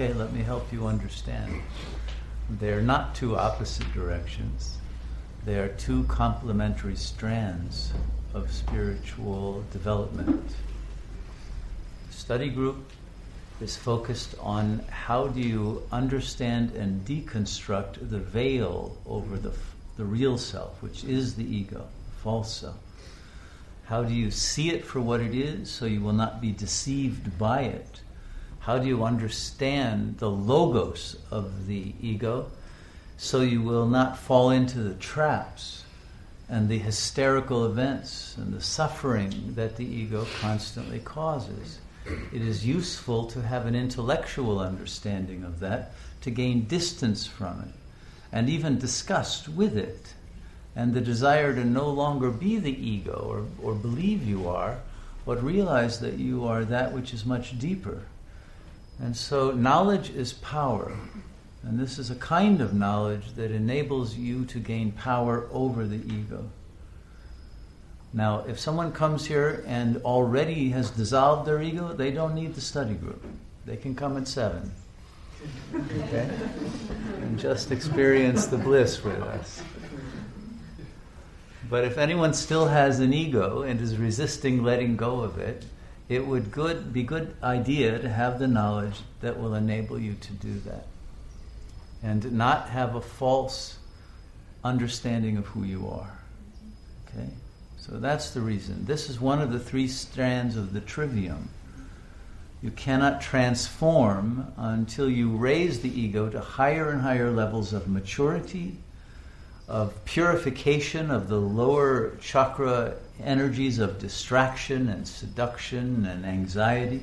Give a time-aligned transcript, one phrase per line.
[0.00, 1.60] Okay, let me help you understand.
[2.48, 4.78] They're not two opposite directions,
[5.44, 7.92] they are two complementary strands
[8.32, 10.54] of spiritual development.
[12.08, 12.78] Study group
[13.60, 19.52] is focused on how do you understand and deconstruct the veil over the,
[19.98, 21.86] the real self, which is the ego,
[22.22, 22.78] false self.
[23.84, 27.38] How do you see it for what it is so you will not be deceived
[27.38, 28.00] by it?
[28.60, 32.50] How do you understand the logos of the ego
[33.16, 35.84] so you will not fall into the traps
[36.48, 41.78] and the hysterical events and the suffering that the ego constantly causes?
[42.06, 47.74] It is useful to have an intellectual understanding of that, to gain distance from it,
[48.30, 50.14] and even disgust with it
[50.76, 54.78] and the desire to no longer be the ego or, or believe you are,
[55.26, 58.02] but realize that you are that which is much deeper.
[59.00, 60.92] And so, knowledge is power.
[61.62, 65.96] And this is a kind of knowledge that enables you to gain power over the
[65.96, 66.50] ego.
[68.12, 72.60] Now, if someone comes here and already has dissolved their ego, they don't need the
[72.60, 73.24] study group.
[73.66, 74.72] They can come at seven.
[75.74, 76.28] Okay?
[77.22, 79.62] And just experience the bliss with us.
[81.68, 85.64] But if anyone still has an ego and is resisting letting go of it,
[86.10, 90.32] it would good, be good idea to have the knowledge that will enable you to
[90.32, 90.86] do that.
[92.02, 93.78] And not have a false
[94.64, 96.18] understanding of who you are.
[97.06, 97.28] Okay?
[97.76, 98.84] So that's the reason.
[98.86, 101.48] This is one of the three strands of the trivium.
[102.60, 108.76] You cannot transform until you raise the ego to higher and higher levels of maturity
[109.70, 117.00] of purification of the lower chakra energies of distraction and seduction and anxiety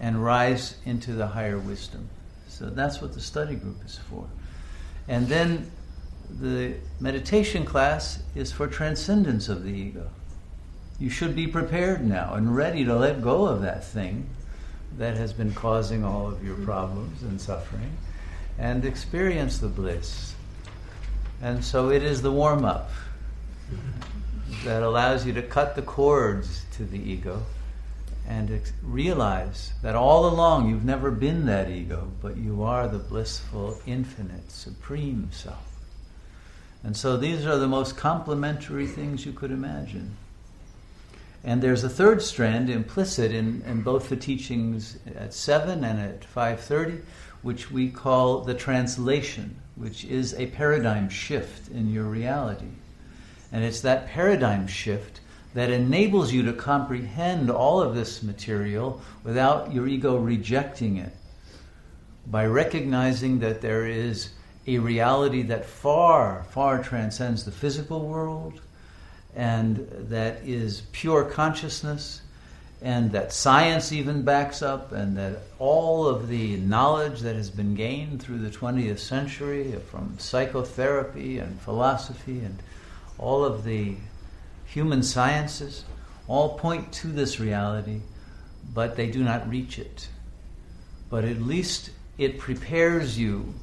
[0.00, 2.08] and rise into the higher wisdom.
[2.48, 4.26] So that's what the study group is for.
[5.06, 5.70] And then
[6.28, 10.10] the meditation class is for transcendence of the ego.
[10.98, 14.26] You should be prepared now and ready to let go of that thing
[14.98, 17.96] that has been causing all of your problems and suffering
[18.58, 20.34] and experience the bliss
[21.42, 22.90] and so it is the warm up
[24.64, 27.42] that allows you to cut the cords to the ego
[28.28, 32.98] and ex- realize that all along you've never been that ego, but you are the
[32.98, 35.66] blissful, infinite, supreme self.
[36.84, 40.16] And so these are the most complementary things you could imagine.
[41.42, 46.20] And there's a third strand implicit in, in both the teachings at 7 and at
[46.22, 47.02] 5.30,
[47.42, 52.72] which we call the translation which is a paradigm shift in your reality.
[53.50, 55.20] And it's that paradigm shift
[55.54, 61.12] that enables you to comprehend all of this material without your ego rejecting it.
[62.26, 64.30] By recognizing that there is
[64.66, 68.60] a reality that far, far transcends the physical world
[69.34, 72.22] and that is pure consciousness
[72.82, 77.74] and that science even backs up, and that all of the knowledge that has been
[77.74, 82.58] gained through the 20th century from psychotherapy and philosophy and
[83.18, 83.96] all of the
[84.66, 85.84] human sciences
[86.26, 88.00] all point to this reality,
[88.74, 90.08] but they do not reach it.
[91.10, 93.54] But at least it prepares you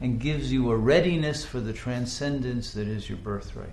[0.00, 3.72] and gives you a readiness for the transcendence that is your birthright.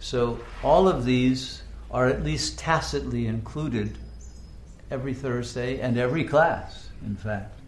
[0.00, 3.98] So all of these are at least tacitly included
[4.92, 7.58] every Thursday and every class, in fact,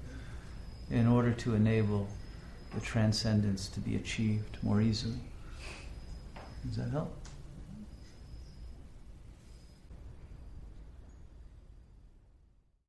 [0.90, 2.06] in order to enable
[2.74, 5.16] the transcendence to be achieved more easily.
[6.66, 7.16] Does that help?